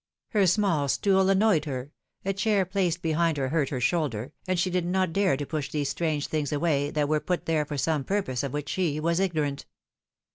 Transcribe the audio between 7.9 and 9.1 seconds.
purpose of which she